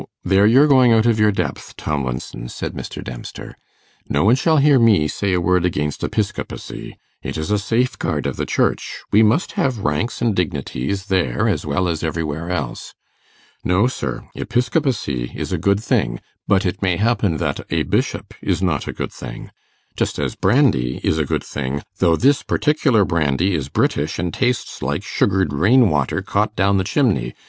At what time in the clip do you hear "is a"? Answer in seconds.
7.37-7.59, 15.35-15.59, 21.03-21.25